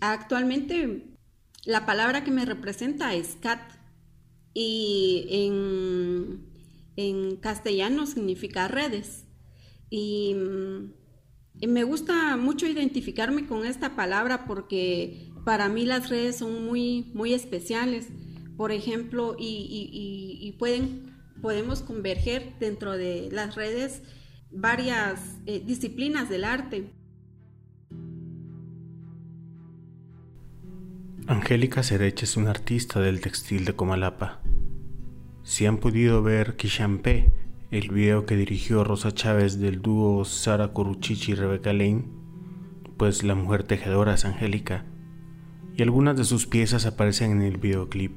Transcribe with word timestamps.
actualmente 0.00 1.16
la 1.64 1.86
palabra 1.86 2.24
que 2.24 2.30
me 2.30 2.44
representa 2.44 3.14
es 3.14 3.36
cat 3.40 3.60
y 4.54 5.26
en, 5.30 6.46
en 6.96 7.36
castellano 7.36 8.06
significa 8.06 8.68
redes. 8.68 9.24
Y, 9.90 10.34
y, 11.60 11.66
me 11.66 11.84
gusta 11.84 12.36
mucho 12.36 12.66
identificarme 12.66 13.46
con 13.46 13.64
esta 13.64 13.94
palabra 13.94 14.46
porque 14.46 15.30
para 15.44 15.68
mí 15.68 15.84
las 15.84 16.08
redes 16.08 16.36
son 16.36 16.64
muy, 16.64 17.10
muy 17.14 17.34
especiales. 17.34 18.08
Por 18.56 18.72
ejemplo, 18.72 19.36
y, 19.38 20.38
y 20.40 20.52
pueden, 20.52 21.14
podemos 21.42 21.82
converger 21.82 22.54
dentro 22.58 22.92
de 22.92 23.28
las 23.30 23.54
redes 23.54 24.02
varias 24.50 25.20
eh, 25.46 25.62
disciplinas 25.64 26.28
del 26.28 26.44
arte. 26.44 26.92
Angélica 31.28 31.82
Cerech 31.82 32.22
es 32.22 32.36
una 32.36 32.50
artista 32.50 33.00
del 33.00 33.20
textil 33.20 33.64
de 33.64 33.74
Comalapa. 33.74 34.38
Si 35.42 35.66
han 35.66 35.78
podido 35.78 36.22
ver 36.22 36.54
Kishampé, 36.54 37.32
el 37.72 37.88
video 37.88 38.26
que 38.26 38.36
dirigió 38.36 38.84
Rosa 38.84 39.12
Chávez 39.12 39.58
del 39.58 39.82
dúo 39.82 40.24
Sara 40.24 40.72
Coruchichi 40.72 41.32
y 41.32 41.34
Rebeca 41.34 41.72
Lane, 41.72 42.04
pues 42.96 43.24
la 43.24 43.34
mujer 43.34 43.64
tejedora 43.64 44.14
es 44.14 44.24
Angélica, 44.24 44.84
y 45.76 45.82
algunas 45.82 46.16
de 46.16 46.22
sus 46.22 46.46
piezas 46.46 46.86
aparecen 46.86 47.32
en 47.32 47.42
el 47.42 47.56
videoclip. 47.56 48.12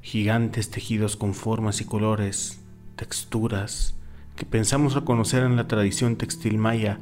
Gigantes 0.00 0.70
tejidos 0.70 1.16
con 1.16 1.34
formas 1.34 1.80
y 1.80 1.84
colores, 1.84 2.60
texturas, 2.94 3.96
que 4.36 4.46
pensamos 4.46 4.94
reconocer 4.94 5.42
en 5.42 5.56
la 5.56 5.66
tradición 5.66 6.14
textil 6.14 6.58
maya, 6.58 7.00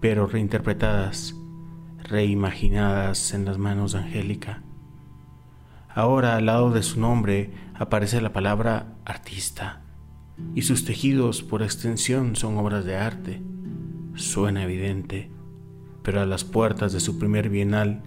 pero 0.00 0.28
reinterpretadas, 0.28 1.34
reimaginadas 2.08 3.34
en 3.34 3.44
las 3.44 3.58
manos 3.58 3.92
de 3.92 3.98
Angélica. 3.98 4.62
Ahora 5.88 6.36
al 6.36 6.46
lado 6.46 6.70
de 6.70 6.82
su 6.82 7.00
nombre 7.00 7.50
aparece 7.74 8.20
la 8.20 8.32
palabra 8.32 8.96
artista, 9.04 9.82
y 10.54 10.62
sus 10.62 10.84
tejidos 10.84 11.42
por 11.42 11.62
extensión 11.62 12.36
son 12.36 12.58
obras 12.58 12.84
de 12.84 12.96
arte. 12.96 13.42
Suena 14.14 14.64
evidente, 14.64 15.30
pero 16.02 16.20
a 16.20 16.26
las 16.26 16.44
puertas 16.44 16.92
de 16.92 17.00
su 17.00 17.18
primer 17.18 17.48
bienal, 17.48 18.02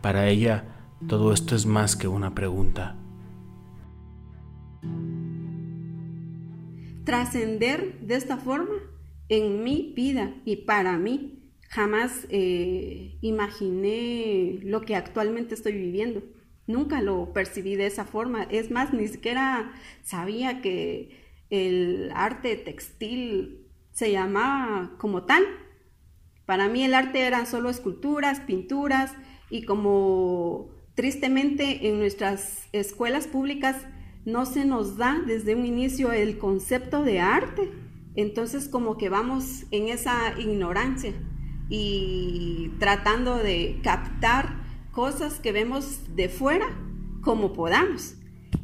para 0.00 0.28
ella 0.28 0.64
todo 1.08 1.32
esto 1.32 1.54
es 1.56 1.66
más 1.66 1.96
que 1.96 2.08
una 2.08 2.34
pregunta. 2.34 2.96
trascender 7.04 7.98
de 8.00 8.14
esta 8.14 8.36
forma 8.36 8.74
en 9.28 9.64
mi 9.64 9.92
vida 9.94 10.34
y 10.44 10.56
para 10.56 10.98
mí. 10.98 11.41
Jamás 11.72 12.26
eh, 12.28 13.16
imaginé 13.22 14.58
lo 14.62 14.82
que 14.82 14.94
actualmente 14.94 15.54
estoy 15.54 15.72
viviendo. 15.72 16.22
Nunca 16.66 17.00
lo 17.00 17.32
percibí 17.32 17.76
de 17.76 17.86
esa 17.86 18.04
forma. 18.04 18.42
Es 18.42 18.70
más, 18.70 18.92
ni 18.92 19.08
siquiera 19.08 19.72
sabía 20.02 20.60
que 20.60 21.46
el 21.48 22.12
arte 22.14 22.56
textil 22.56 23.68
se 23.90 24.12
llamaba 24.12 24.98
como 24.98 25.22
tal. 25.22 25.44
Para 26.44 26.68
mí 26.68 26.84
el 26.84 26.92
arte 26.92 27.20
eran 27.20 27.46
solo 27.46 27.70
esculturas, 27.70 28.40
pinturas 28.40 29.14
y 29.48 29.64
como 29.64 30.68
tristemente 30.94 31.88
en 31.88 31.98
nuestras 31.98 32.68
escuelas 32.72 33.26
públicas 33.26 33.76
no 34.26 34.44
se 34.44 34.66
nos 34.66 34.98
da 34.98 35.22
desde 35.26 35.54
un 35.54 35.64
inicio 35.64 36.12
el 36.12 36.36
concepto 36.36 37.02
de 37.02 37.20
arte. 37.20 37.70
Entonces 38.14 38.68
como 38.68 38.98
que 38.98 39.08
vamos 39.08 39.64
en 39.70 39.88
esa 39.88 40.38
ignorancia 40.38 41.14
y 41.68 42.70
tratando 42.78 43.36
de 43.36 43.80
captar 43.82 44.62
cosas 44.90 45.40
que 45.40 45.52
vemos 45.52 46.00
de 46.14 46.28
fuera 46.28 46.66
como 47.22 47.52
podamos. 47.52 48.16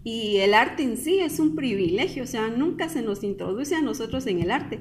Y 0.05 0.39
el 0.39 0.55
arte 0.55 0.83
en 0.83 0.97
sí 0.97 1.21
es 1.21 1.39
un 1.39 1.55
privilegio, 1.55 2.25
o 2.25 2.27
sea, 2.27 2.49
nunca 2.49 2.89
se 2.89 3.03
nos 3.03 3.23
introduce 3.23 3.75
a 3.75 3.83
nosotros 3.83 4.27
en 4.27 4.41
el 4.41 4.51
arte. 4.51 4.81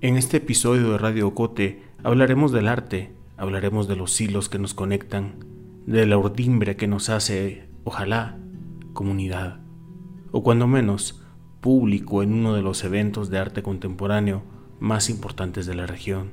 En 0.00 0.16
este 0.16 0.38
episodio 0.38 0.92
de 0.92 0.98
Radio 0.98 1.34
Cote 1.34 1.82
hablaremos 2.02 2.52
del 2.52 2.68
arte, 2.68 3.12
hablaremos 3.36 3.88
de 3.88 3.96
los 3.96 4.20
hilos 4.20 4.48
que 4.48 4.58
nos 4.58 4.74
conectan, 4.74 5.44
de 5.86 6.06
la 6.06 6.18
urdimbre 6.18 6.76
que 6.76 6.88
nos 6.88 7.08
hace, 7.08 7.68
ojalá, 7.84 8.38
comunidad 8.92 9.62
o 10.32 10.42
cuando 10.42 10.66
menos 10.66 11.22
público 11.60 12.22
en 12.22 12.32
uno 12.32 12.54
de 12.54 12.62
los 12.62 12.82
eventos 12.82 13.30
de 13.30 13.38
arte 13.38 13.62
contemporáneo 13.62 14.42
más 14.80 15.10
importantes 15.10 15.66
de 15.66 15.76
la 15.76 15.86
región, 15.86 16.32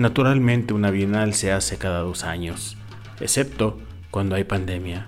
Naturalmente 0.00 0.72
una 0.72 0.90
bienal 0.90 1.34
se 1.34 1.52
hace 1.52 1.76
cada 1.76 1.98
dos 1.98 2.24
años, 2.24 2.78
excepto 3.20 3.78
cuando 4.10 4.34
hay 4.34 4.44
pandemia. 4.44 5.06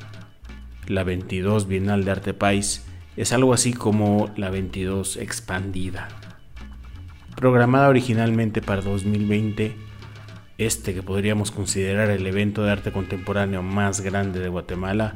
La 0.87 1.03
22 1.03 1.67
Bienal 1.67 2.05
de 2.05 2.11
Arte 2.11 2.35
País 2.35 2.85
es 3.17 3.33
algo 3.33 3.55
así 3.55 3.73
como 3.73 4.31
la 4.37 4.51
22 4.51 5.17
expandida. 5.17 6.09
Programada 7.37 7.89
originalmente 7.89 8.61
para 8.61 8.83
2020, 8.83 9.75
este 10.59 10.93
que 10.93 11.03
podríamos 11.03 11.53
considerar 11.53 12.11
el 12.11 12.27
evento 12.27 12.63
de 12.63 12.73
arte 12.73 12.93
contemporáneo 12.93 13.63
más 13.63 14.03
grande 14.03 14.41
de 14.41 14.51
Guatemala, 14.51 15.15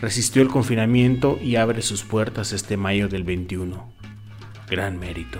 resistió 0.00 0.42
el 0.42 0.48
confinamiento 0.48 1.38
y 1.40 1.54
abre 1.54 1.82
sus 1.82 2.02
puertas 2.02 2.50
este 2.52 2.76
mayo 2.76 3.06
del 3.06 3.22
21. 3.22 3.92
Gran 4.68 4.98
mérito. 4.98 5.38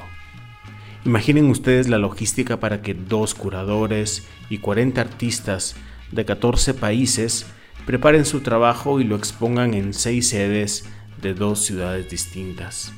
Imaginen 1.05 1.51
ustedes 1.51 1.89
la 1.89 1.99
logística 1.99 2.61
para 2.61 2.83
que 2.83 2.95
dos 2.95 3.35
curadores 3.35 4.27
y 4.49 4.59
40 4.59 5.01
artistas 5.01 5.77
de 6.13 6.25
14 6.25 6.75
países 6.75 7.47
preparen 7.87 8.25
su 8.25 8.41
trabajo 8.41 9.01
y 9.01 9.05
lo 9.05 9.17
expongan 9.17 9.75
en 9.75 9.93
seis 9.93 10.31
sedes 10.31 10.87
de 11.21 11.35
dos 11.35 11.61
ciudades 11.61 12.09
distintas 12.09 12.93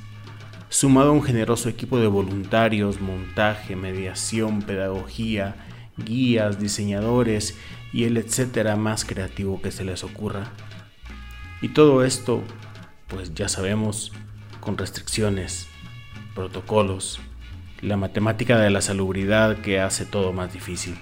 sumado 0.68 1.10
a 1.10 1.12
un 1.12 1.22
generoso 1.22 1.68
equipo 1.68 1.98
de 1.98 2.06
voluntarios, 2.06 3.00
montaje, 3.00 3.76
mediación, 3.76 4.62
pedagogía, 4.62 5.56
guías, 5.96 6.60
diseñadores 6.60 7.56
y 7.92 8.04
el 8.04 8.16
etcétera 8.16 8.76
más 8.76 9.04
creativo 9.04 9.62
que 9.62 9.70
se 9.70 9.84
les 9.84 10.04
ocurra. 10.04 10.52
Y 11.62 11.68
todo 11.68 12.04
esto, 12.04 12.42
pues 13.06 13.32
ya 13.34 13.48
sabemos, 13.48 14.12
con 14.60 14.76
restricciones, 14.76 15.68
protocolos, 16.34 17.20
la 17.86 17.96
matemática 17.96 18.58
de 18.58 18.70
la 18.70 18.82
salubridad 18.82 19.56
que 19.58 19.80
hace 19.80 20.04
todo 20.04 20.32
más 20.32 20.52
difícil. 20.52 20.98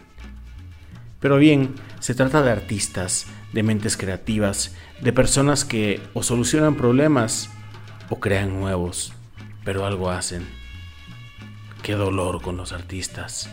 Pero 1.20 1.38
bien, 1.38 1.74
se 2.00 2.14
trata 2.14 2.42
de 2.42 2.50
artistas, 2.50 3.26
de 3.52 3.62
mentes 3.62 3.96
creativas, 3.96 4.76
de 5.00 5.12
personas 5.12 5.64
que 5.64 6.00
o 6.12 6.22
solucionan 6.22 6.76
problemas 6.76 7.50
o 8.10 8.20
crean 8.20 8.60
nuevos 8.60 9.14
pero 9.64 9.86
algo 9.86 10.10
hacen. 10.10 10.46
Qué 11.82 11.94
dolor 11.94 12.40
con 12.42 12.56
los 12.56 12.72
artistas. 12.72 13.50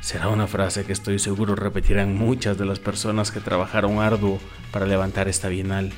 Será 0.00 0.28
una 0.28 0.46
frase 0.46 0.84
que 0.84 0.92
estoy 0.92 1.18
seguro 1.18 1.54
repetirán 1.54 2.16
muchas 2.16 2.56
de 2.56 2.64
las 2.64 2.78
personas 2.78 3.30
que 3.30 3.40
trabajaron 3.40 3.98
arduo 3.98 4.38
para 4.70 4.86
levantar 4.86 5.28
esta 5.28 5.48
bienal. 5.48 5.92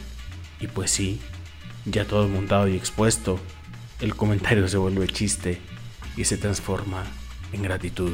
Y 0.61 0.67
pues 0.67 0.91
sí, 0.91 1.21
ya 1.85 2.05
todo 2.05 2.27
montado 2.29 2.67
y 2.69 2.77
expuesto, 2.77 3.39
el 4.01 4.17
comentario 4.17 4.67
se 4.69 4.77
vuelve 4.77 5.07
chiste 5.07 5.61
y 6.17 6.25
se 6.25 6.37
transforma 6.37 7.05
en 7.53 7.63
gratitud. 7.63 8.13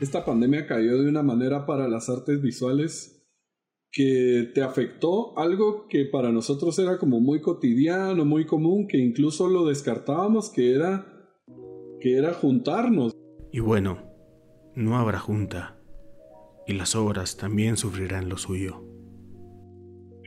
Esta 0.00 0.24
pandemia 0.24 0.66
cayó 0.66 1.02
de 1.02 1.08
una 1.08 1.22
manera 1.22 1.66
para 1.66 1.88
las 1.88 2.08
artes 2.08 2.40
visuales 2.40 3.26
que 3.90 4.50
te 4.54 4.62
afectó 4.62 5.36
algo 5.38 5.88
que 5.88 6.04
para 6.04 6.30
nosotros 6.30 6.78
era 6.78 6.98
como 6.98 7.20
muy 7.20 7.40
cotidiano, 7.40 8.24
muy 8.24 8.46
común, 8.46 8.86
que 8.86 8.98
incluso 8.98 9.48
lo 9.48 9.66
descartábamos, 9.66 10.50
que 10.50 10.74
era 10.74 11.06
que 12.00 12.16
era 12.16 12.32
juntarnos. 12.32 13.12
Y 13.50 13.60
bueno, 13.60 13.98
no 14.74 14.98
habrá 14.98 15.18
junta, 15.18 15.80
y 16.66 16.74
las 16.74 16.94
obras 16.94 17.36
también 17.36 17.76
sufrirán 17.76 18.28
lo 18.28 18.36
suyo. 18.36 18.84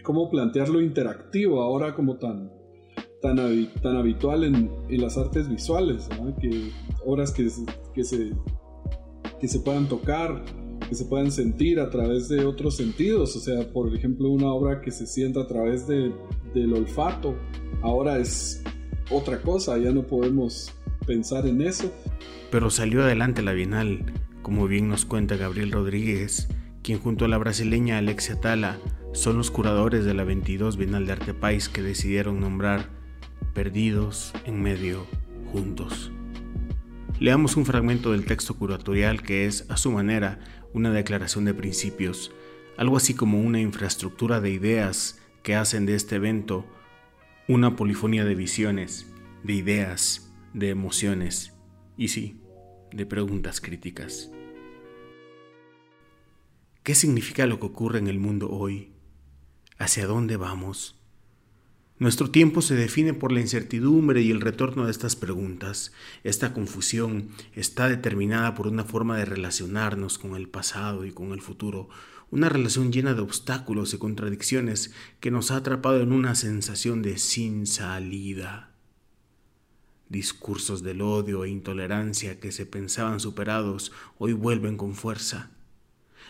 cómo 0.03 0.29
plantearlo 0.29 0.81
interactivo 0.81 1.61
ahora 1.61 1.95
como 1.95 2.17
tan, 2.17 2.51
tan, 3.21 3.37
tan 3.81 3.95
habitual 3.95 4.43
en, 4.43 4.71
en, 4.89 5.01
las 5.01 5.17
artes 5.17 5.47
visuales, 5.47 6.09
que 6.39 6.71
obras 7.05 7.31
que, 7.31 7.47
que, 7.93 8.03
se, 8.03 8.31
que 9.39 9.47
se 9.47 9.59
puedan 9.59 9.87
tocar, 9.87 10.43
que 10.89 10.95
se 10.95 11.05
puedan 11.05 11.31
sentir 11.31 11.79
a 11.79 11.89
través 11.89 12.27
de 12.29 12.45
otros 12.45 12.77
sentidos, 12.77 13.35
o 13.35 13.39
sea, 13.39 13.71
por 13.71 13.95
ejemplo, 13.95 14.29
una 14.29 14.51
obra 14.51 14.81
que 14.81 14.91
se 14.91 15.05
sienta 15.05 15.41
a 15.41 15.47
través 15.47 15.87
de, 15.87 16.11
del 16.53 16.73
olfato, 16.73 17.35
ahora 17.81 18.17
es 18.17 18.63
otra 19.09 19.41
cosa, 19.41 19.77
ya 19.77 19.91
no 19.91 20.07
podemos 20.07 20.73
pensar 21.05 21.45
en 21.45 21.61
eso. 21.61 21.91
Pero 22.49 22.69
salió 22.69 23.03
adelante 23.03 23.41
la 23.41 23.53
Bienal, 23.53 24.13
como 24.41 24.67
bien 24.67 24.89
nos 24.89 25.05
cuenta 25.05 25.37
Gabriel 25.37 25.71
Rodríguez, 25.71 26.49
quien 26.81 26.99
junto 26.99 27.25
a 27.25 27.27
la 27.27 27.37
brasileña 27.37 27.99
Alexia 27.99 28.39
Tala 28.39 28.79
son 29.13 29.37
los 29.37 29.51
curadores 29.51 30.05
de 30.05 30.13
la 30.13 30.23
22 30.23 30.77
Bienal 30.77 31.05
de 31.05 31.11
Arte 31.11 31.33
País 31.33 31.69
que 31.69 31.81
decidieron 31.81 32.39
nombrar 32.39 33.00
Perdidos 33.53 34.31
en 34.45 34.61
Medio 34.61 35.05
Juntos. 35.51 36.09
Leamos 37.19 37.57
un 37.57 37.65
fragmento 37.65 38.13
del 38.13 38.25
texto 38.25 38.55
curatorial 38.55 39.21
que 39.21 39.45
es, 39.45 39.69
a 39.69 39.75
su 39.75 39.91
manera, 39.91 40.39
una 40.73 40.89
declaración 40.89 41.43
de 41.43 41.53
principios, 41.53 42.31
algo 42.77 42.95
así 42.95 43.13
como 43.13 43.41
una 43.41 43.59
infraestructura 43.59 44.39
de 44.39 44.51
ideas 44.51 45.19
que 45.43 45.55
hacen 45.55 45.85
de 45.85 45.95
este 45.95 46.15
evento 46.15 46.65
una 47.49 47.75
polifonía 47.75 48.23
de 48.23 48.35
visiones, 48.35 49.11
de 49.43 49.53
ideas, 49.53 50.31
de 50.53 50.69
emociones 50.69 51.53
y 51.97 52.07
sí, 52.07 52.39
de 52.93 53.05
preguntas 53.05 53.59
críticas. 53.59 54.31
¿Qué 56.83 56.95
significa 56.95 57.45
lo 57.47 57.59
que 57.59 57.65
ocurre 57.65 57.99
en 57.99 58.07
el 58.07 58.17
mundo 58.17 58.49
hoy? 58.49 58.93
¿Hacia 59.77 60.07
dónde 60.07 60.37
vamos? 60.37 61.00
Nuestro 62.01 62.31
tiempo 62.31 62.63
se 62.63 62.73
define 62.73 63.13
por 63.13 63.31
la 63.31 63.41
incertidumbre 63.41 64.23
y 64.23 64.31
el 64.31 64.41
retorno 64.41 64.85
de 64.85 64.91
estas 64.91 65.15
preguntas. 65.15 65.91
Esta 66.23 66.51
confusión 66.51 67.29
está 67.53 67.87
determinada 67.89 68.55
por 68.55 68.65
una 68.65 68.83
forma 68.83 69.17
de 69.17 69.25
relacionarnos 69.25 70.17
con 70.17 70.35
el 70.35 70.49
pasado 70.49 71.05
y 71.05 71.11
con 71.11 71.31
el 71.31 71.41
futuro, 71.41 71.89
una 72.31 72.49
relación 72.49 72.91
llena 72.91 73.13
de 73.13 73.21
obstáculos 73.21 73.93
y 73.93 73.99
contradicciones 73.99 74.95
que 75.19 75.29
nos 75.29 75.51
ha 75.51 75.57
atrapado 75.57 76.01
en 76.01 76.11
una 76.11 76.33
sensación 76.33 77.03
de 77.03 77.19
sin 77.19 77.67
salida. 77.67 78.71
Discursos 80.09 80.81
del 80.81 81.03
odio 81.03 81.45
e 81.45 81.49
intolerancia 81.49 82.39
que 82.39 82.51
se 82.51 82.65
pensaban 82.65 83.19
superados 83.19 83.91
hoy 84.17 84.33
vuelven 84.33 84.75
con 84.75 84.95
fuerza. 84.95 85.51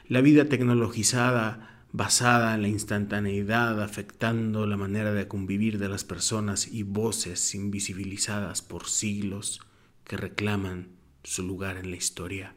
La 0.09 0.19
vida 0.19 0.49
tecnologizada 0.49 1.80
basada 1.93 2.55
en 2.55 2.61
la 2.61 2.67
instantaneidad 2.69 3.81
afectando 3.81 4.65
la 4.65 4.77
manera 4.77 5.11
de 5.13 5.27
convivir 5.27 5.77
de 5.77 5.89
las 5.89 6.03
personas 6.05 6.67
y 6.67 6.83
voces 6.83 7.53
invisibilizadas 7.53 8.61
por 8.61 8.87
siglos 8.87 9.61
que 10.05 10.15
reclaman 10.15 10.89
su 11.23 11.43
lugar 11.43 11.77
en 11.77 11.91
la 11.91 11.97
historia. 11.97 12.55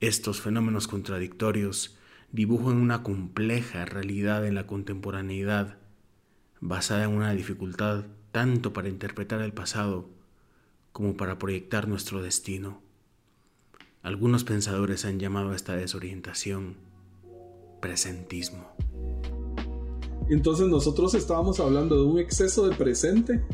Estos 0.00 0.40
fenómenos 0.40 0.86
contradictorios 0.86 1.98
dibujan 2.30 2.76
una 2.76 3.02
compleja 3.02 3.84
realidad 3.84 4.46
en 4.46 4.54
la 4.54 4.66
contemporaneidad, 4.66 5.78
basada 6.60 7.04
en 7.04 7.10
una 7.10 7.32
dificultad 7.32 8.06
tanto 8.30 8.72
para 8.72 8.88
interpretar 8.88 9.40
el 9.40 9.52
pasado 9.52 10.10
como 10.92 11.16
para 11.16 11.38
proyectar 11.38 11.88
nuestro 11.88 12.22
destino. 12.22 12.82
Algunos 14.02 14.44
pensadores 14.44 15.04
han 15.04 15.18
llamado 15.18 15.50
a 15.50 15.56
esta 15.56 15.74
desorientación 15.76 16.76
presentismo. 17.84 18.64
Entonces 20.30 20.68
nosotros 20.68 21.14
estábamos 21.14 21.60
hablando 21.60 21.96
de 21.96 22.04
un 22.10 22.18
exceso 22.18 22.66
de 22.66 22.74
presente 22.74 23.44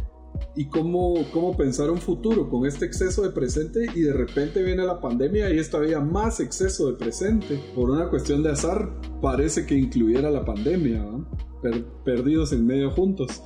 y 0.55 0.69
cómo, 0.69 1.15
cómo 1.33 1.57
pensar 1.57 1.91
un 1.91 1.99
futuro 1.99 2.49
con 2.49 2.65
este 2.65 2.85
exceso 2.85 3.23
de 3.23 3.31
presente 3.31 3.87
y 3.93 4.03
de 4.03 4.13
repente 4.13 4.63
viene 4.63 4.85
la 4.85 5.01
pandemia 5.01 5.53
y 5.53 5.59
es 5.59 5.69
todavía 5.69 5.99
más 5.99 6.39
exceso 6.39 6.87
de 6.87 6.97
presente. 6.97 7.59
Por 7.75 7.91
una 7.91 8.09
cuestión 8.09 8.45
de 8.45 8.53
azar 8.53 9.01
parece 9.21 9.67
que 9.67 9.75
incluyera 9.75 10.31
la 10.31 10.45
pandemia, 10.45 11.05
perdidos 12.05 12.53
en 12.53 12.65
medio 12.65 12.93
juntos. 12.93 13.43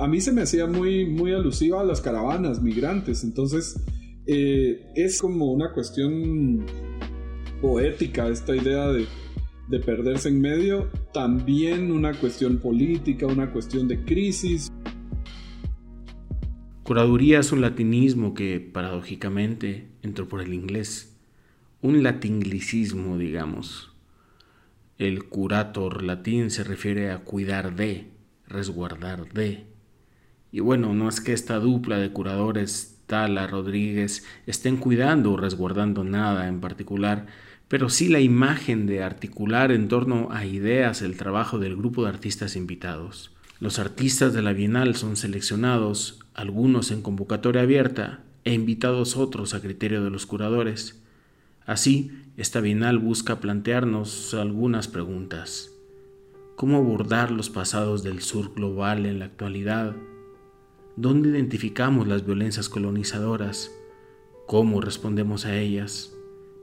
A 0.00 0.08
mí 0.08 0.20
se 0.20 0.32
me 0.32 0.42
hacía 0.42 0.66
muy, 0.66 1.06
muy 1.06 1.32
alusiva 1.32 1.80
a 1.80 1.84
las 1.84 2.00
caravanas 2.00 2.60
migrantes, 2.60 3.22
entonces 3.22 3.80
eh, 4.26 4.84
es 4.96 5.20
como 5.20 5.52
una 5.52 5.72
cuestión 5.72 6.66
poética 7.62 8.26
esta 8.28 8.56
idea 8.56 8.88
de 8.88 9.06
de 9.68 9.80
perderse 9.80 10.28
en 10.28 10.40
medio, 10.40 10.90
también 11.12 11.92
una 11.92 12.14
cuestión 12.14 12.58
política, 12.58 13.26
una 13.26 13.50
cuestión 13.50 13.86
de 13.86 14.02
crisis. 14.04 14.72
Curaduría 16.82 17.40
es 17.40 17.52
un 17.52 17.60
latinismo 17.60 18.32
que 18.32 18.60
paradójicamente 18.60 19.88
entró 20.02 20.26
por 20.26 20.40
el 20.40 20.54
inglés, 20.54 21.16
un 21.82 22.02
latinglicismo, 22.02 23.18
digamos. 23.18 23.92
El 24.96 25.24
curator 25.24 26.02
latín 26.02 26.50
se 26.50 26.64
refiere 26.64 27.10
a 27.10 27.18
cuidar 27.18 27.76
de, 27.76 28.08
resguardar 28.46 29.32
de. 29.32 29.66
Y 30.50 30.60
bueno, 30.60 30.94
no 30.94 31.08
es 31.10 31.20
que 31.20 31.34
esta 31.34 31.58
dupla 31.58 31.98
de 31.98 32.10
curadores, 32.10 33.02
Tala, 33.06 33.46
Rodríguez, 33.46 34.24
estén 34.46 34.78
cuidando 34.78 35.32
o 35.32 35.36
resguardando 35.36 36.04
nada 36.04 36.48
en 36.48 36.60
particular, 36.60 37.26
pero 37.68 37.90
sí 37.90 38.08
la 38.08 38.20
imagen 38.20 38.86
de 38.86 39.02
articular 39.02 39.70
en 39.72 39.88
torno 39.88 40.28
a 40.32 40.46
ideas 40.46 41.02
el 41.02 41.16
trabajo 41.16 41.58
del 41.58 41.76
grupo 41.76 42.02
de 42.02 42.08
artistas 42.08 42.56
invitados. 42.56 43.30
Los 43.60 43.78
artistas 43.78 44.32
de 44.32 44.40
la 44.40 44.54
Bienal 44.54 44.96
son 44.96 45.16
seleccionados, 45.16 46.20
algunos 46.32 46.90
en 46.90 47.02
convocatoria 47.02 47.62
abierta 47.62 48.24
e 48.44 48.54
invitados 48.54 49.16
otros 49.16 49.52
a 49.52 49.60
criterio 49.60 50.02
de 50.02 50.10
los 50.10 50.24
curadores. 50.24 51.02
Así, 51.66 52.10
esta 52.38 52.60
Bienal 52.60 52.98
busca 52.98 53.40
plantearnos 53.40 54.32
algunas 54.32 54.88
preguntas. 54.88 55.70
¿Cómo 56.56 56.78
abordar 56.78 57.30
los 57.30 57.50
pasados 57.50 58.02
del 58.02 58.22
sur 58.22 58.54
global 58.54 59.04
en 59.04 59.18
la 59.18 59.26
actualidad? 59.26 59.94
¿Dónde 60.96 61.28
identificamos 61.28 62.08
las 62.08 62.24
violencias 62.24 62.68
colonizadoras? 62.68 63.70
¿Cómo 64.46 64.80
respondemos 64.80 65.44
a 65.44 65.56
ellas? 65.58 66.17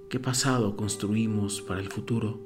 ¿Qué 0.08 0.20
pasado 0.20 0.78
construimos 0.78 1.64
para 1.64 1.80
el 1.80 1.88
futuro? 1.88 2.40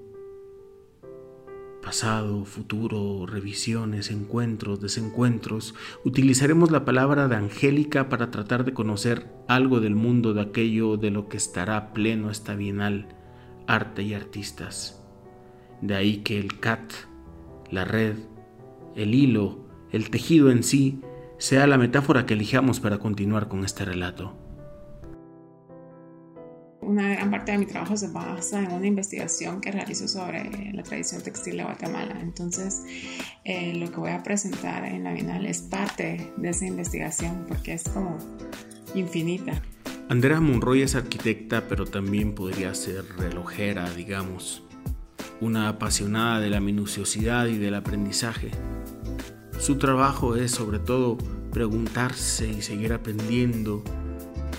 Pasado, 1.83 2.45
futuro, 2.45 3.25
revisiones, 3.25 4.11
encuentros, 4.11 4.79
desencuentros. 4.79 5.75
Utilizaremos 6.05 6.71
la 6.71 6.85
palabra 6.85 7.27
de 7.27 7.35
Angélica 7.35 8.07
para 8.07 8.31
tratar 8.31 8.63
de 8.63 8.73
conocer 8.73 9.27
algo 9.49 9.81
del 9.81 9.93
mundo 9.93 10.33
de 10.33 10.41
aquello 10.41 10.95
de 10.95 11.11
lo 11.11 11.27
que 11.27 11.35
estará 11.35 11.91
pleno 11.91 12.31
esta 12.31 12.55
bienal, 12.55 13.09
arte 13.67 14.03
y 14.03 14.13
artistas. 14.13 15.03
De 15.81 15.95
ahí 15.95 16.17
que 16.19 16.39
el 16.39 16.61
CAT, 16.61 16.93
la 17.71 17.83
red, 17.83 18.15
el 18.95 19.13
hilo, 19.13 19.65
el 19.91 20.09
tejido 20.09 20.49
en 20.49 20.63
sí, 20.63 21.01
sea 21.37 21.67
la 21.67 21.77
metáfora 21.77 22.25
que 22.25 22.35
elijamos 22.35 22.79
para 22.79 22.99
continuar 22.99 23.49
con 23.49 23.65
este 23.65 23.83
relato 23.83 24.48
una 26.81 27.09
gran 27.09 27.31
parte 27.31 27.51
de 27.51 27.57
mi 27.57 27.65
trabajo 27.65 27.97
se 27.97 28.07
basa 28.07 28.59
en 28.59 28.71
una 28.71 28.87
investigación 28.87 29.61
que 29.61 29.71
realizo 29.71 30.07
sobre 30.07 30.71
la 30.73 30.83
tradición 30.83 31.21
textil 31.21 31.57
de 31.57 31.63
Guatemala. 31.63 32.17
Entonces, 32.21 32.83
eh, 33.43 33.73
lo 33.75 33.91
que 33.91 33.97
voy 33.97 34.11
a 34.11 34.23
presentar 34.23 34.85
en 34.85 35.03
la 35.03 35.13
Bienal 35.13 35.45
es 35.45 35.61
parte 35.61 36.31
de 36.37 36.49
esa 36.49 36.65
investigación 36.65 37.45
porque 37.47 37.73
es 37.73 37.83
como 37.83 38.17
infinita. 38.95 39.61
Andrea 40.09 40.39
Monroy 40.41 40.81
es 40.81 40.95
arquitecta, 40.95 41.67
pero 41.67 41.85
también 41.85 42.33
podría 42.33 42.73
ser 42.73 43.05
relojera, 43.17 43.89
digamos. 43.91 44.63
Una 45.41 45.69
apasionada 45.69 46.39
de 46.39 46.49
la 46.49 46.59
minuciosidad 46.59 47.45
y 47.45 47.57
del 47.57 47.75
aprendizaje. 47.75 48.51
Su 49.59 49.77
trabajo 49.77 50.35
es 50.35 50.51
sobre 50.51 50.79
todo 50.79 51.17
preguntarse 51.51 52.47
y 52.47 52.61
seguir 52.61 52.93
aprendiendo 52.93 53.83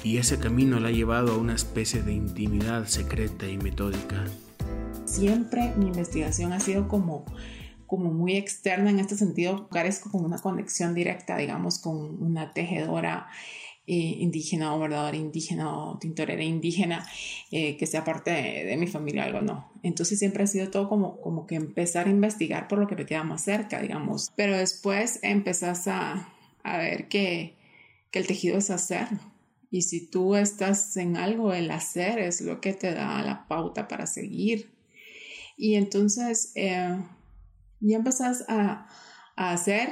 y 0.02 0.18
ese 0.18 0.38
camino 0.38 0.80
la 0.80 0.88
ha 0.88 0.92
llevado 0.92 1.32
a 1.32 1.38
una 1.38 1.54
especie 1.54 2.02
de 2.02 2.12
intimidad 2.12 2.86
secreta 2.86 3.46
y 3.48 3.58
metódica. 3.58 4.24
Siempre 5.04 5.72
mi 5.76 5.86
investigación 5.86 6.52
ha 6.52 6.60
sido 6.60 6.88
como, 6.88 7.24
como 7.86 8.12
muy 8.12 8.36
externa 8.36 8.90
en 8.90 9.00
este 9.00 9.16
sentido, 9.16 9.68
carezco 9.68 10.10
como 10.10 10.26
una 10.26 10.38
conexión 10.38 10.94
directa, 10.94 11.36
digamos, 11.36 11.78
con 11.78 12.22
una 12.22 12.52
tejedora 12.52 13.28
eh, 13.86 14.18
indígena 14.20 14.74
o 14.74 14.78
bordadora 14.78 15.16
indígena 15.16 15.76
o 15.76 15.98
tintorera 15.98 16.44
indígena 16.44 17.04
eh, 17.50 17.76
que 17.76 17.86
sea 17.86 18.04
parte 18.04 18.30
de, 18.30 18.76
mi 18.76 18.86
familia, 18.86 19.24
algo 19.24 19.40
no. 19.40 19.72
Entonces 19.82 20.18
siempre 20.18 20.44
ha 20.44 20.46
sido 20.46 20.70
todo 20.70 20.88
como, 20.88 21.20
como 21.20 21.46
que 21.46 21.56
empezar 21.56 22.06
a 22.06 22.10
investigar 22.10 22.68
por 22.68 22.78
lo 22.78 22.86
que 22.86 22.94
me 22.94 23.04
queda 23.04 23.24
más 23.24 23.42
cerca, 23.42 23.82
digamos. 23.82 24.30
Pero 24.36 24.56
después 24.56 25.18
empezás 25.22 25.88
a, 25.88 26.28
a 26.62 26.78
ver 26.78 27.08
que, 27.08 27.56
que 28.12 28.20
el 28.20 28.28
tejido 28.28 28.58
es 28.58 28.70
hacer, 28.70 29.08
y 29.70 29.82
si 29.82 30.06
tú 30.06 30.34
estás 30.34 30.96
en 30.96 31.16
algo, 31.16 31.52
el 31.52 31.70
hacer 31.70 32.18
es 32.18 32.40
lo 32.40 32.60
que 32.60 32.72
te 32.72 32.92
da 32.92 33.22
la 33.22 33.46
pauta 33.46 33.86
para 33.86 34.06
seguir. 34.06 34.72
Y 35.56 35.76
entonces, 35.76 36.52
eh, 36.56 36.96
ya 37.78 37.96
empezás 37.96 38.44
a, 38.48 38.88
a 39.36 39.52
hacer, 39.52 39.90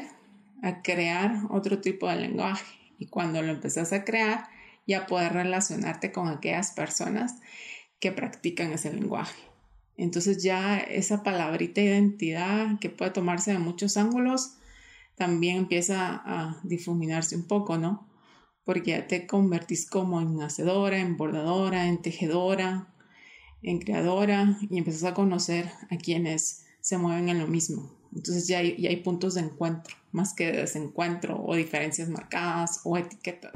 a 0.62 0.82
crear 0.82 1.42
otro 1.50 1.80
tipo 1.80 2.08
de 2.08 2.16
lenguaje. 2.16 2.66
Y 2.98 3.06
cuando 3.06 3.40
lo 3.40 3.52
empezás 3.52 3.92
a 3.92 4.04
crear, 4.04 4.48
ya 4.86 5.06
puedes 5.06 5.30
relacionarte 5.30 6.10
con 6.10 6.28
aquellas 6.28 6.72
personas 6.72 7.36
que 8.00 8.10
practican 8.10 8.72
ese 8.72 8.92
lenguaje. 8.92 9.40
Entonces 9.96 10.42
ya 10.42 10.78
esa 10.78 11.22
palabrita 11.22 11.80
identidad 11.80 12.78
que 12.80 12.90
puede 12.90 13.10
tomarse 13.12 13.52
de 13.52 13.58
muchos 13.58 13.96
ángulos 13.96 14.54
también 15.16 15.56
empieza 15.56 16.22
a 16.24 16.60
difuminarse 16.62 17.34
un 17.34 17.46
poco, 17.46 17.76
¿no? 17.76 18.07
Porque 18.68 18.90
ya 18.90 19.06
te 19.06 19.26
convertís 19.26 19.88
como 19.88 20.20
en 20.20 20.42
hacedora, 20.42 20.98
en 20.98 21.16
bordadora, 21.16 21.86
en 21.86 22.02
tejedora, 22.02 22.92
en 23.62 23.78
creadora 23.78 24.58
y 24.68 24.76
empiezas 24.76 25.04
a 25.04 25.14
conocer 25.14 25.70
a 25.90 25.96
quienes 25.96 26.66
se 26.82 26.98
mueven 26.98 27.30
en 27.30 27.38
lo 27.38 27.46
mismo. 27.46 27.90
Entonces 28.14 28.46
ya 28.46 28.58
hay, 28.58 28.96
puntos 28.96 29.36
de 29.36 29.40
encuentro, 29.40 29.96
más 30.12 30.34
que 30.34 30.52
de 30.52 30.58
desencuentro 30.58 31.42
o 31.42 31.54
diferencias 31.54 32.10
marcadas 32.10 32.82
o 32.84 32.98
etiquetas. 32.98 33.52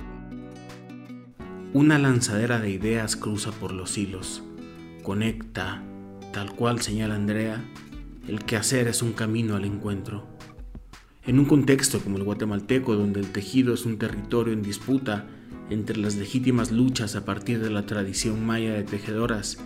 Una 1.75 1.99
lanzadera 1.99 2.59
de 2.59 2.71
ideas 2.71 3.15
cruza 3.15 3.51
por 3.53 3.73
los 3.73 3.99
hilos, 3.99 4.43
conecta, 5.03 5.83
Tal 6.33 6.55
cual 6.55 6.81
señala 6.81 7.15
Andrea, 7.15 7.63
el 8.27 8.43
quehacer 8.47 8.89
es 8.89 9.03
un 9.03 9.13
camino 9.13 9.55
al 9.55 9.67
encuentro. 9.67 10.27
En 11.25 11.39
un 11.39 11.45
contexto 11.45 12.01
como 12.01 12.17
el 12.17 12.25
guatemalteco, 12.25 12.97
donde 12.97 13.21
el 13.21 13.31
tejido 13.31 13.75
es 13.75 13.87
un 13.87 13.97
territorio 13.97 14.53
en 14.53 14.63
disputa 14.63 15.27
entre 15.71 15.97
las 15.97 16.17
legítimas 16.17 16.73
luchas 16.73 17.15
a 17.15 17.25
partir 17.25 17.61
de 17.61 17.71
la 17.71 17.87
tradición 17.87 18.45
maya 18.45 18.73
de 18.73 18.83
tejedoras 18.83 19.59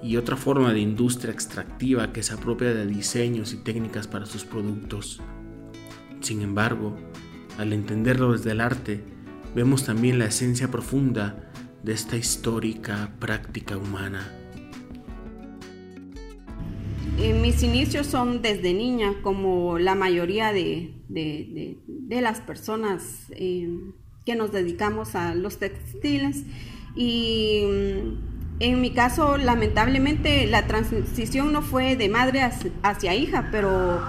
y 0.00 0.16
otra 0.16 0.36
forma 0.36 0.72
de 0.72 0.78
industria 0.78 1.32
extractiva 1.32 2.12
que 2.12 2.22
se 2.22 2.34
apropia 2.34 2.72
de 2.72 2.86
diseños 2.86 3.52
y 3.52 3.56
técnicas 3.56 4.06
para 4.06 4.26
sus 4.26 4.44
productos. 4.44 5.20
Sin 6.20 6.40
embargo, 6.40 6.96
al 7.58 7.72
entenderlo 7.72 8.32
desde 8.32 8.52
el 8.52 8.60
arte, 8.60 9.02
vemos 9.56 9.84
también 9.84 10.20
la 10.20 10.26
esencia 10.26 10.70
profunda 10.70 11.50
de 11.82 11.92
esta 11.92 12.16
histórica 12.16 13.12
práctica 13.18 13.76
humana. 13.76 14.41
Eh, 17.18 17.34
mis 17.34 17.62
inicios 17.62 18.06
son 18.06 18.40
desde 18.40 18.72
niña, 18.72 19.14
como 19.22 19.78
la 19.78 19.94
mayoría 19.94 20.52
de, 20.52 20.94
las 22.08 22.40
personas 22.40 23.26
eh, 23.30 23.68
que 24.24 24.34
nos 24.34 24.50
dedicamos 24.50 25.14
a 25.14 25.34
los 25.34 25.58
textiles. 25.58 26.44
Y 26.96 27.64
mm, 27.66 28.60
en 28.60 28.80
mi 28.80 28.92
caso, 28.92 29.36
lamentablemente, 29.36 30.46
la 30.46 30.66
transición 30.66 31.52
no 31.52 31.60
fue 31.60 31.96
de 31.96 32.08
madre 32.08 32.40
hacia, 32.82 33.14
hija, 33.14 33.48
pero 33.52 34.00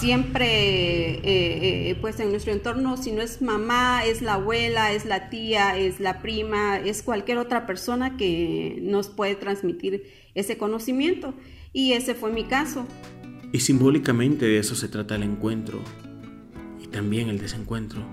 siempre, 0.00 1.20
eh, 1.22 1.96
pues 2.00 2.18
en 2.18 2.30
nuestro 2.30 2.52
entorno, 2.52 2.96
si 2.96 3.12
no 3.12 3.22
es 3.22 3.40
mamá, 3.40 4.04
es 4.04 4.20
la 4.20 4.34
abuela, 4.34 4.92
es 4.92 5.04
la 5.04 5.30
tía, 5.30 5.78
es 5.78 6.00
la 6.00 6.20
prima, 6.22 6.78
es 6.78 7.02
cualquier 7.04 7.38
otra 7.38 7.66
persona 7.66 8.16
que 8.16 8.78
nos 8.82 9.08
puede 9.08 9.36
transmitir 9.36 10.04
ese 10.34 10.58
conocimiento. 10.58 11.34
Y 11.78 11.92
ese 11.92 12.16
fue 12.16 12.32
mi 12.32 12.42
caso. 12.42 12.88
Y 13.52 13.60
simbólicamente 13.60 14.46
de 14.46 14.58
eso 14.58 14.74
se 14.74 14.88
trata 14.88 15.14
el 15.14 15.22
encuentro 15.22 15.80
y 16.82 16.88
también 16.88 17.28
el 17.28 17.38
desencuentro. 17.38 18.04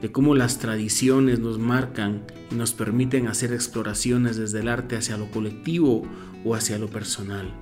De 0.00 0.12
cómo 0.12 0.36
las 0.36 0.60
tradiciones 0.60 1.40
nos 1.40 1.58
marcan 1.58 2.24
y 2.52 2.54
nos 2.54 2.74
permiten 2.74 3.26
hacer 3.26 3.52
exploraciones 3.52 4.36
desde 4.36 4.60
el 4.60 4.68
arte 4.68 4.94
hacia 4.94 5.16
lo 5.16 5.28
colectivo 5.32 6.04
o 6.44 6.54
hacia 6.54 6.78
lo 6.78 6.88
personal. 6.88 7.52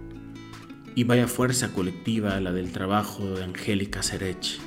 Y 0.94 1.04
vaya 1.04 1.28
fuerza 1.28 1.72
colectiva 1.72 2.38
la 2.38 2.52
del 2.52 2.70
trabajo 2.70 3.24
de 3.24 3.42
Angélica 3.42 4.02
Serech. 4.02 4.60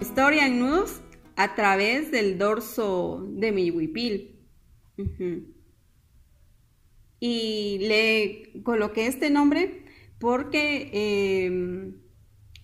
Historia 0.00 0.48
en 0.48 0.58
nudos 0.58 1.00
a 1.36 1.54
través 1.54 2.10
del 2.10 2.38
dorso 2.38 3.24
de 3.34 3.52
mi 3.52 3.70
huipil 3.70 4.34
y 7.20 7.78
le 7.80 8.62
coloqué 8.62 9.06
este 9.06 9.30
nombre 9.30 9.84
porque 10.18 10.90
em, 11.46 11.94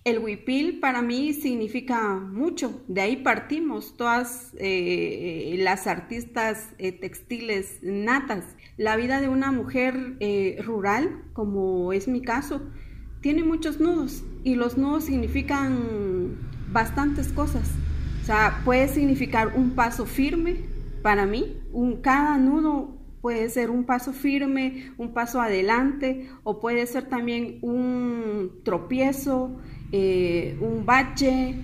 el 0.03 0.19
huipil 0.19 0.79
para 0.79 1.01
mí 1.01 1.33
significa 1.33 2.15
mucho. 2.15 2.83
De 2.87 3.01
ahí 3.01 3.17
partimos 3.17 3.95
todas 3.95 4.53
eh, 4.57 5.55
las 5.59 5.87
artistas 5.87 6.69
eh, 6.77 6.91
textiles 6.91 7.79
natas. 7.81 8.43
La 8.77 8.95
vida 8.95 9.21
de 9.21 9.29
una 9.29 9.51
mujer 9.51 10.17
eh, 10.19 10.59
rural, 10.63 11.23
como 11.33 11.93
es 11.93 12.07
mi 12.07 12.21
caso, 12.21 12.61
tiene 13.21 13.43
muchos 13.43 13.79
nudos 13.79 14.23
y 14.43 14.55
los 14.55 14.77
nudos 14.77 15.05
significan 15.05 16.37
bastantes 16.71 17.29
cosas. 17.29 17.69
O 18.21 18.25
sea, 18.25 18.61
puede 18.65 18.89
significar 18.89 19.53
un 19.55 19.71
paso 19.71 20.05
firme 20.05 20.57
para 21.01 21.25
mí. 21.25 21.57
Un, 21.71 22.01
cada 22.01 22.37
nudo 22.37 23.02
puede 23.23 23.47
ser 23.47 23.69
un 23.69 23.85
paso 23.85 24.11
firme, 24.11 24.91
un 24.97 25.13
paso 25.13 25.39
adelante 25.39 26.29
o 26.43 26.59
puede 26.59 26.85
ser 26.85 27.07
también 27.07 27.59
un 27.61 28.59
tropiezo, 28.65 29.61
eh, 29.93 30.57
un 30.59 30.85
bache, 30.85 31.55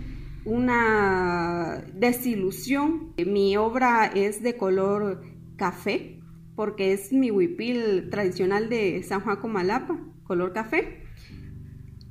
una 0.46 1.84
desilusión. 1.94 3.14
Mi 3.18 3.58
obra 3.58 4.06
es 4.06 4.42
de 4.42 4.56
color 4.56 5.22
café 5.58 6.22
porque 6.56 6.94
es 6.94 7.12
mi 7.12 7.30
huipil 7.30 8.10
tradicional 8.10 8.70
de 8.70 9.04
San 9.04 9.20
Juan 9.20 9.42
Comalapa, 9.42 10.00
color 10.24 10.54
café. 10.54 11.04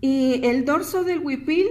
Y 0.03 0.45
el 0.45 0.67
dorso 0.67 1.05
del 1.05 1.21
huipil, 1.21 1.69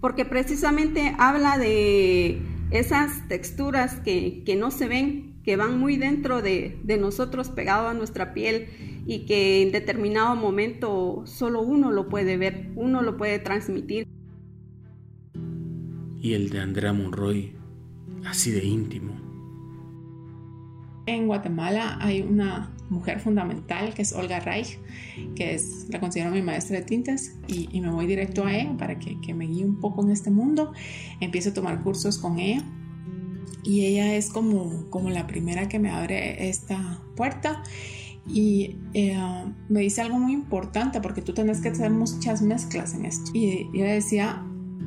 porque 0.00 0.24
precisamente 0.24 1.14
habla 1.18 1.58
de 1.58 2.40
esas 2.70 3.28
texturas 3.28 3.96
que, 3.96 4.44
que 4.46 4.56
no 4.56 4.70
se 4.70 4.88
ven, 4.88 5.29
que 5.50 5.56
van 5.56 5.80
muy 5.80 5.96
dentro 5.96 6.42
de, 6.42 6.78
nosotros, 7.00 7.48
pegado 7.48 7.88
a 7.88 7.92
nuestra 7.92 8.32
piel 8.34 8.68
y 9.04 9.26
que 9.26 9.62
en 9.62 9.72
determinado 9.72 10.36
momento 10.36 11.24
solo 11.26 11.60
uno 11.60 11.90
lo 11.90 12.08
puede 12.08 12.36
ver, 12.36 12.70
uno 12.76 13.02
lo 13.02 13.16
puede 13.16 13.40
transmitir. 13.40 14.06
Y 16.22 16.34
el 16.34 16.50
de 16.50 16.60
Andrea 16.60 16.92
Monroy, 16.92 17.52
así 18.24 18.52
de 18.52 18.64
íntimo. 18.64 19.20
En 21.06 21.26
Guatemala 21.26 21.98
hay 22.00 22.22
una 22.22 22.70
mujer 22.88 23.18
fundamental 23.18 23.92
que 23.92 24.02
es 24.02 24.12
Olga 24.12 24.38
Reich, 24.38 24.78
que 25.34 25.54
es, 25.54 25.88
la 25.90 25.98
considero 25.98 26.30
mi 26.30 26.42
maestra 26.42 26.78
de 26.78 26.84
tintas 26.84 27.34
y, 27.48 27.80
me 27.80 27.90
voy 27.90 28.06
directo 28.06 28.44
a 28.44 28.54
ella 28.54 28.76
para 28.78 29.00
que, 29.00 29.20
que 29.20 29.34
me 29.34 29.46
guíe 29.46 29.64
un 29.64 29.80
poco 29.80 30.04
en 30.04 30.12
este 30.12 30.30
mundo. 30.30 30.72
Empiezo 31.18 31.50
a 31.50 31.54
tomar 31.54 31.82
cursos 31.82 32.18
con 32.18 32.38
ella 32.38 32.64
y 33.62 33.86
ella 33.86 34.14
es 34.14 34.30
como, 34.30 34.88
como 34.90 35.10
la 35.10 35.26
primera 35.26 35.68
que 35.68 35.78
me 35.78 35.90
abre 35.90 36.48
esta 36.48 37.00
puerta 37.16 37.62
y 38.26 38.76
eh, 38.94 39.18
me 39.68 39.80
dice 39.80 40.02
algo 40.02 40.18
muy 40.18 40.32
importante 40.32 41.00
porque 41.00 41.22
tú 41.22 41.32
tenés 41.34 41.60
que 41.60 41.70
hacer 41.70 41.90
muchas 41.90 42.42
mezclas 42.42 42.94
en 42.94 43.04
esto. 43.04 43.30
Y 43.34 43.68
yo 43.72 43.84
decía, 43.84 44.44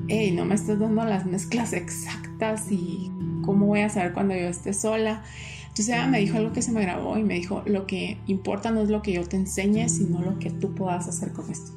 hey, 0.07 0.31
no 0.31 0.45
me 0.45 0.55
estás 0.55 0.79
dando 0.79 1.03
las 1.05 1.25
mezclas 1.25 1.73
exactas 1.73 2.71
y 2.71 3.11
cómo 3.43 3.65
voy 3.65 3.81
a 3.81 3.89
saber 3.89 4.13
cuando 4.13 4.35
yo 4.35 4.47
esté 4.47 4.73
sola. 4.73 5.23
Entonces 5.63 5.89
ella 5.89 6.07
me 6.07 6.19
dijo 6.19 6.37
algo 6.37 6.53
que 6.53 6.61
se 6.61 6.71
me 6.71 6.81
grabó 6.81 7.17
y 7.17 7.23
me 7.23 7.33
dijo, 7.33 7.63
lo 7.65 7.87
que 7.87 8.17
importa 8.27 8.71
no 8.71 8.81
es 8.81 8.89
lo 8.89 9.01
que 9.01 9.11
yo 9.11 9.27
te 9.27 9.37
enseñe, 9.37 9.89
sino 9.89 10.21
lo 10.21 10.37
que 10.39 10.51
tú 10.51 10.73
puedas 10.75 11.07
hacer 11.07 11.33
con 11.33 11.49
esto. 11.51 11.71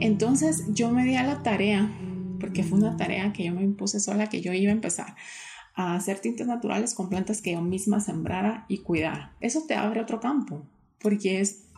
Entonces 0.00 0.64
yo 0.68 0.90
me 0.92 1.04
di 1.04 1.16
a 1.16 1.24
la 1.24 1.42
tarea 1.42 1.90
porque 2.38 2.62
fue 2.62 2.78
una 2.78 2.96
tarea 2.96 3.32
que 3.32 3.44
yo 3.44 3.54
me 3.54 3.62
impuse 3.62 4.00
sola, 4.00 4.28
que 4.28 4.40
yo 4.40 4.52
iba 4.52 4.70
a 4.70 4.74
empezar 4.74 5.14
a 5.74 5.94
hacer 5.94 6.18
tintes 6.18 6.46
naturales 6.46 6.94
con 6.94 7.08
plantas 7.08 7.40
que 7.40 7.52
yo 7.52 7.62
misma 7.62 8.00
sembrara 8.00 8.64
y 8.68 8.78
cuidara. 8.78 9.36
Eso 9.40 9.64
te 9.66 9.74
abre 9.74 10.00
otro 10.00 10.18
campo, 10.18 10.66
porque 10.98 11.40
es 11.40 11.68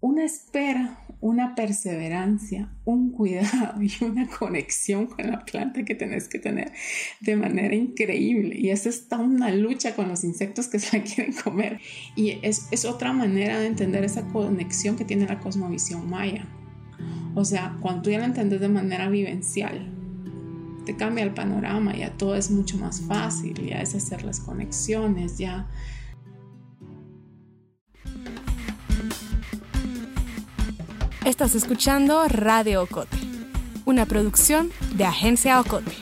una 0.00 0.24
espera, 0.24 0.98
una 1.20 1.54
perseverancia, 1.54 2.70
un 2.84 3.10
cuidado 3.10 3.80
y 3.82 4.04
una 4.04 4.28
conexión 4.28 5.06
con 5.06 5.30
la 5.30 5.44
planta 5.44 5.84
que 5.84 5.94
tenés 5.94 6.28
que 6.28 6.38
tener 6.38 6.72
de 7.20 7.36
manera 7.36 7.74
increíble. 7.74 8.56
Y 8.58 8.70
eso 8.70 8.88
está 8.88 9.18
una 9.18 9.50
lucha 9.50 9.94
con 9.94 10.08
los 10.08 10.24
insectos 10.24 10.68
que 10.68 10.78
se 10.78 10.98
la 10.98 11.04
quieren 11.04 11.34
comer. 11.34 11.80
Y 12.14 12.38
es, 12.42 12.68
es 12.70 12.84
otra 12.84 13.12
manera 13.12 13.58
de 13.58 13.66
entender 13.66 14.04
esa 14.04 14.26
conexión 14.28 14.96
que 14.96 15.04
tiene 15.04 15.26
la 15.26 15.38
cosmovisión 15.38 16.08
maya. 16.08 16.46
O 17.34 17.44
sea, 17.44 17.76
cuando 17.80 18.02
tú 18.02 18.10
ya 18.10 18.18
la 18.18 18.26
entiendes 18.26 18.60
de 18.60 18.68
manera 18.68 19.08
vivencial, 19.08 19.95
te 20.86 20.96
cambia 20.96 21.24
el 21.24 21.34
panorama, 21.34 21.94
ya 21.94 22.12
todo 22.12 22.36
es 22.36 22.50
mucho 22.50 22.78
más 22.78 23.02
fácil, 23.02 23.54
ya 23.66 23.80
es 23.82 23.94
hacer 23.94 24.22
las 24.24 24.40
conexiones, 24.40 25.36
ya... 25.36 25.68
Estás 31.24 31.56
escuchando 31.56 32.26
Radio 32.28 32.84
Ocote, 32.84 33.18
una 33.84 34.06
producción 34.06 34.70
de 34.94 35.04
Agencia 35.04 35.60
Ocote. 35.60 35.92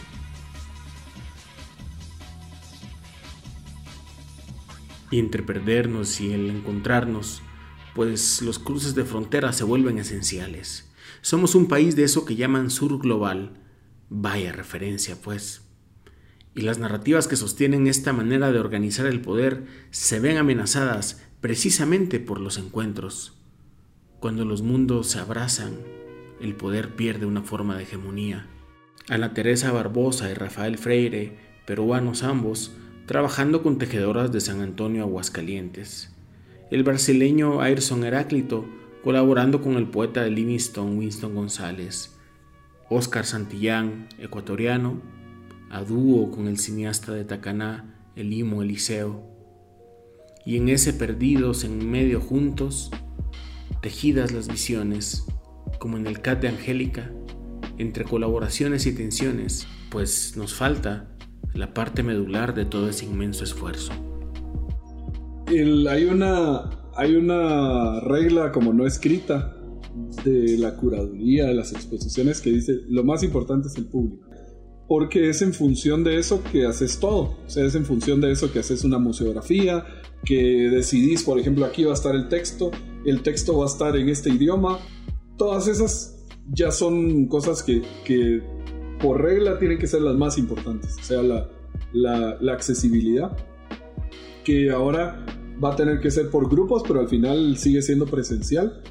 y 5.10 5.18
entre 5.18 5.42
perdernos 5.42 6.20
y 6.20 6.32
el 6.32 6.50
encontrarnos, 6.50 7.42
pues 7.94 8.42
los 8.42 8.58
cruces 8.58 8.94
de 8.94 9.04
frontera 9.04 9.52
se 9.52 9.64
vuelven 9.64 9.98
esenciales. 9.98 10.90
Somos 11.20 11.54
un 11.54 11.66
país 11.66 11.96
de 11.96 12.04
eso 12.04 12.24
que 12.24 12.36
llaman 12.36 12.70
sur 12.70 12.98
global. 12.98 13.60
Vaya 14.08 14.52
referencia, 14.52 15.16
pues. 15.20 15.62
Y 16.54 16.62
las 16.62 16.78
narrativas 16.78 17.28
que 17.28 17.36
sostienen 17.36 17.86
esta 17.86 18.12
manera 18.12 18.52
de 18.52 18.58
organizar 18.58 19.06
el 19.06 19.20
poder 19.20 19.66
se 19.90 20.20
ven 20.20 20.36
amenazadas 20.36 21.22
precisamente 21.40 22.20
por 22.20 22.40
los 22.40 22.58
encuentros. 22.58 23.37
Cuando 24.20 24.44
los 24.44 24.62
mundos 24.62 25.06
se 25.06 25.20
abrazan, 25.20 25.76
el 26.40 26.56
poder 26.56 26.96
pierde 26.96 27.24
una 27.24 27.42
forma 27.42 27.76
de 27.76 27.84
hegemonía. 27.84 28.46
Ana 29.08 29.32
Teresa 29.32 29.70
Barbosa 29.70 30.28
y 30.30 30.34
Rafael 30.34 30.76
Freire, 30.76 31.38
peruanos 31.66 32.24
ambos, 32.24 32.72
trabajando 33.06 33.62
con 33.62 33.78
tejedoras 33.78 34.32
de 34.32 34.40
San 34.40 34.60
Antonio 34.60 35.04
Aguascalientes. 35.04 36.14
El 36.70 36.82
brasileño 36.82 37.60
Ayrson 37.60 38.04
Heráclito 38.04 38.66
colaborando 39.04 39.62
con 39.62 39.76
el 39.76 39.86
poeta 39.86 40.22
de 40.22 40.30
Livingston 40.30 40.98
Winston 40.98 41.34
González. 41.34 42.16
Oscar 42.90 43.24
Santillán, 43.24 44.08
ecuatoriano, 44.18 45.00
a 45.70 45.82
dúo 45.84 46.30
con 46.30 46.48
el 46.48 46.58
cineasta 46.58 47.12
de 47.12 47.24
Tacaná, 47.24 48.10
Elimo 48.16 48.62
Eliseo. 48.62 49.22
Y 50.44 50.56
en 50.56 50.68
ese 50.68 50.92
perdidos 50.92 51.64
en 51.64 51.90
medio 51.90 52.20
juntos, 52.20 52.90
tejidas 53.80 54.32
las 54.32 54.48
visiones, 54.48 55.24
como 55.78 55.96
en 55.96 56.06
el 56.06 56.20
cat 56.20 56.40
de 56.40 56.48
Angélica, 56.48 57.12
entre 57.78 58.04
colaboraciones 58.04 58.86
y 58.86 58.92
tensiones, 58.92 59.66
pues 59.90 60.36
nos 60.36 60.54
falta 60.54 61.08
la 61.54 61.72
parte 61.74 62.02
medular 62.02 62.54
de 62.54 62.64
todo 62.64 62.88
ese 62.88 63.04
inmenso 63.04 63.44
esfuerzo. 63.44 63.92
hay, 65.48 66.04
una, 66.04 66.70
hay 66.96 67.14
una 67.14 68.00
regla 68.00 68.52
como 68.52 68.72
no 68.72 68.86
escrita 68.86 69.54
de 70.24 70.58
la 70.58 70.76
curaduría 70.76 71.46
de 71.46 71.54
las 71.54 71.72
exposiciones 71.72 72.40
que 72.40 72.50
dice 72.50 72.80
lo 72.88 73.04
más 73.04 73.22
importante 73.22 73.68
es 73.68 73.76
el 73.76 73.86
público. 73.86 74.26
Porque 74.86 75.28
es 75.28 75.42
en 75.42 75.52
función 75.52 76.02
de 76.02 76.18
eso 76.18 76.42
que 76.50 76.64
haces 76.64 76.98
todo. 76.98 77.36
O 77.46 77.50
sea, 77.50 77.66
es 77.66 77.74
en 77.74 77.84
función 77.84 78.22
de 78.22 78.32
eso 78.32 78.50
que 78.50 78.60
haces 78.60 78.84
una 78.84 78.98
museografía, 78.98 79.84
que 80.24 80.70
decidís, 80.70 81.24
por 81.24 81.38
ejemplo, 81.38 81.66
aquí 81.66 81.84
va 81.84 81.90
a 81.90 81.94
estar 81.94 82.14
el 82.14 82.28
texto, 82.28 82.70
el 83.04 83.22
texto 83.22 83.58
va 83.58 83.64
a 83.64 83.68
estar 83.68 83.96
en 83.96 84.08
este 84.08 84.30
idioma. 84.30 84.78
Todas 85.36 85.68
esas 85.68 86.18
ya 86.52 86.70
son 86.70 87.26
cosas 87.26 87.62
que, 87.62 87.82
que 88.04 88.42
por 89.00 89.22
regla 89.22 89.58
tienen 89.58 89.78
que 89.78 89.86
ser 89.86 90.02
las 90.02 90.16
más 90.16 90.38
importantes, 90.38 90.96
o 91.00 91.02
sea, 91.02 91.22
la, 91.22 91.48
la, 91.92 92.52
accesibilidad, 92.52 93.36
que 94.44 94.70
ahora 94.70 95.24
va 95.62 95.72
a 95.72 95.76
tener 95.76 96.00
que 96.00 96.10
ser 96.10 96.30
por 96.30 96.48
grupos, 96.48 96.82
pero 96.86 97.00
al 97.00 97.08
final 97.08 97.56
sigue 97.56 97.82
siendo 97.82 98.06
presencial. 98.06 98.82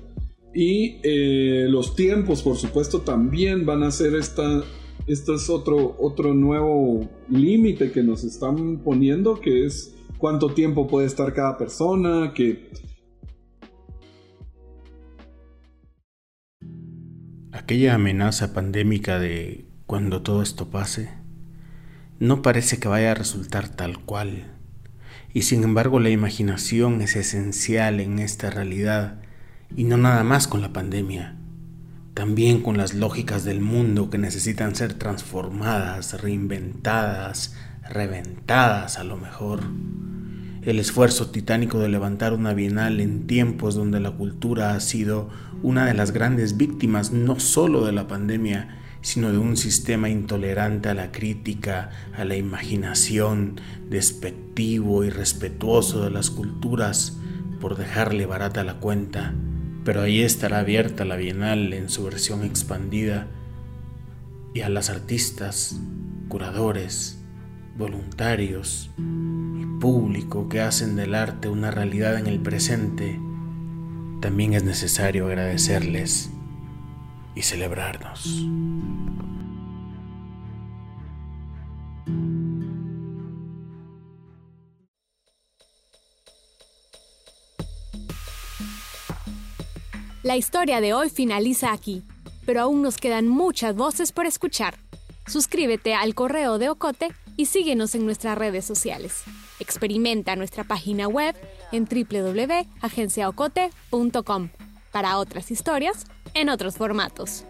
Y 0.53 0.99
eh, 1.03 1.67
los 1.69 1.95
tiempos, 1.95 2.41
por 2.41 2.55
supuesto, 2.55 3.01
también 3.01 3.65
van 3.65 3.83
a 3.83 3.91
ser 3.91 4.15
esta, 4.15 4.63
esto 5.05 5.35
es 5.35 5.49
otro, 5.49 5.95
otro 5.99 6.33
nuevo 6.33 7.07
límite 7.29 7.91
que 7.91 8.01
nos 8.01 8.23
están 8.23 8.79
poniendo, 8.79 9.39
que 9.39 9.65
es 9.65 9.95
cuánto 10.17 10.49
tiempo 10.49 10.87
puede 10.87 11.07
estar 11.07 11.33
cada 11.33 11.57
persona, 11.57 12.33
que... 12.33 12.69
Aquella 17.67 17.95
amenaza 17.95 18.53
pandémica 18.53 19.19
de 19.19 19.65
cuando 19.87 20.21
todo 20.21 20.41
esto 20.41 20.69
pase, 20.69 21.09
no 22.17 22.41
parece 22.41 22.79
que 22.79 22.87
vaya 22.87 23.11
a 23.11 23.13
resultar 23.13 23.67
tal 23.67 23.99
cual. 23.99 24.53
Y 25.33 25.41
sin 25.41 25.65
embargo 25.65 25.99
la 25.99 26.09
imaginación 26.09 27.01
es 27.01 27.17
esencial 27.17 27.99
en 27.99 28.19
esta 28.19 28.49
realidad, 28.49 29.19
y 29.75 29.83
no 29.83 29.97
nada 29.97 30.23
más 30.23 30.47
con 30.47 30.61
la 30.61 30.71
pandemia, 30.71 31.35
también 32.13 32.61
con 32.61 32.77
las 32.77 32.93
lógicas 32.93 33.43
del 33.43 33.59
mundo 33.59 34.09
que 34.09 34.17
necesitan 34.17 34.73
ser 34.73 34.93
transformadas, 34.93 36.21
reinventadas, 36.21 37.53
reventadas 37.89 38.97
a 38.97 39.03
lo 39.03 39.17
mejor. 39.17 39.59
El 40.67 40.79
esfuerzo 40.79 41.27
titánico 41.27 41.79
de 41.79 41.87
levantar 41.87 42.33
una 42.33 42.53
bienal 42.53 42.99
en 42.99 43.25
tiempos 43.25 43.73
donde 43.73 44.01
la 44.01 44.11
cultura 44.11 44.73
ha 44.73 44.81
sido 44.81 45.29
una 45.63 45.85
de 45.85 45.93
las 45.93 46.11
grandes 46.11 46.57
víctimas 46.57 47.13
no 47.13 47.39
solo 47.39 47.85
de 47.85 47.93
la 47.93 48.09
pandemia, 48.09 48.77
sino 48.99 49.31
de 49.31 49.37
un 49.37 49.55
sistema 49.55 50.09
intolerante 50.09 50.89
a 50.89 50.93
la 50.93 51.13
crítica, 51.13 51.91
a 52.17 52.25
la 52.25 52.35
imaginación, 52.35 53.61
despectivo 53.89 55.05
y 55.05 55.09
respetuoso 55.09 56.03
de 56.03 56.09
las 56.09 56.29
culturas, 56.29 57.17
por 57.61 57.77
dejarle 57.77 58.25
barata 58.25 58.65
la 58.65 58.81
cuenta. 58.81 59.33
Pero 59.85 60.01
ahí 60.01 60.19
estará 60.19 60.59
abierta 60.59 61.05
la 61.05 61.15
Bienal 61.15 61.71
en 61.71 61.87
su 61.87 62.03
versión 62.03 62.43
expandida 62.43 63.27
y 64.53 64.59
a 64.59 64.67
las 64.67 64.89
artistas, 64.89 65.79
curadores, 66.27 67.23
voluntarios 67.77 68.91
público 69.87 70.49
que 70.49 70.59
hacen 70.59 70.97
del 70.97 71.15
arte 71.15 71.47
una 71.47 71.71
realidad 71.71 72.17
en 72.17 72.27
el 72.27 72.41
presente, 72.41 73.21
también 74.19 74.53
es 74.53 74.65
necesario 74.65 75.27
agradecerles 75.27 76.29
y 77.35 77.41
celebrarnos. 77.41 78.45
La 90.21 90.35
historia 90.35 90.81
de 90.81 90.93
hoy 90.93 91.09
finaliza 91.09 91.71
aquí, 91.71 92.03
pero 92.45 92.59
aún 92.59 92.81
nos 92.81 92.97
quedan 92.97 93.29
muchas 93.29 93.73
voces 93.73 94.11
por 94.11 94.25
escuchar. 94.25 94.75
Suscríbete 95.27 95.93
al 95.93 96.13
correo 96.13 96.57
de 96.57 96.67
Ocote 96.67 97.07
y 97.37 97.45
síguenos 97.45 97.95
en 97.95 98.03
nuestras 98.03 98.37
redes 98.37 98.65
sociales. 98.65 99.23
Experimenta 99.59 100.35
nuestra 100.35 100.63
página 100.63 101.07
web 101.07 101.35
en 101.71 101.85
www.agenciaocote.com 101.85 104.49
para 104.91 105.17
otras 105.17 105.51
historias 105.51 106.05
en 106.33 106.49
otros 106.49 106.75
formatos. 106.75 107.43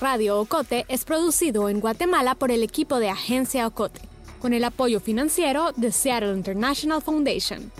Radio 0.00 0.40
Ocote 0.40 0.84
es 0.88 1.04
producido 1.04 1.68
en 1.68 1.80
Guatemala 1.80 2.34
por 2.34 2.50
el 2.50 2.64
equipo 2.64 2.98
de 2.98 3.08
Agencia 3.08 3.68
Ocote, 3.68 4.00
con 4.40 4.52
el 4.52 4.64
apoyo 4.64 4.98
financiero 4.98 5.70
de 5.76 5.92
Seattle 5.92 6.34
International 6.34 7.00
Foundation. 7.00 7.70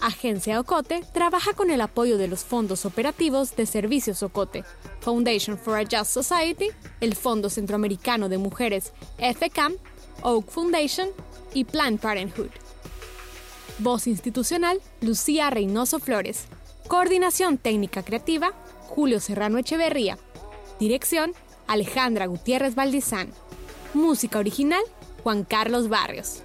Agencia 0.00 0.58
Ocote 0.58 1.04
trabaja 1.12 1.52
con 1.52 1.70
el 1.70 1.80
apoyo 1.80 2.16
de 2.16 2.28
los 2.28 2.44
fondos 2.44 2.86
operativos 2.86 3.56
de 3.56 3.66
Servicios 3.66 4.22
Ocote, 4.22 4.64
Foundation 5.00 5.58
for 5.58 5.76
a 5.76 5.82
Just 5.82 6.12
Society, 6.12 6.68
el 7.00 7.14
Fondo 7.14 7.50
Centroamericano 7.50 8.28
de 8.28 8.38
Mujeres 8.38 8.92
FCAM 9.18 9.74
Oak 10.22 10.50
Foundation 10.50 11.08
y 11.54 11.64
Planned 11.64 12.00
Parenthood. 12.00 12.50
Voz 13.78 14.06
institucional, 14.06 14.80
Lucía 15.00 15.50
Reynoso 15.50 15.98
Flores. 15.98 16.44
Coordinación 16.88 17.58
técnica 17.58 18.02
creativa, 18.02 18.52
Julio 18.88 19.20
Serrano 19.20 19.58
Echeverría. 19.58 20.18
Dirección, 20.78 21.32
Alejandra 21.66 22.26
Gutiérrez 22.26 22.74
Valdizán. 22.74 23.32
Música 23.92 24.38
original, 24.38 24.82
Juan 25.22 25.44
Carlos 25.44 25.88
Barrios. 25.88 26.42